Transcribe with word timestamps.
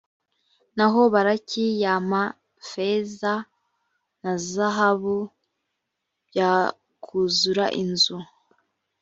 naho 0.77 0.99
balaki 1.13 1.65
yampa 1.83 2.23
feza 2.69 3.33
na 4.21 4.31
zahabu 4.51 5.17
byakuzura 6.27 7.65
inzu. 7.81 8.17